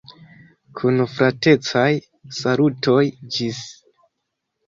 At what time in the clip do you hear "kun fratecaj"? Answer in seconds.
0.79-1.91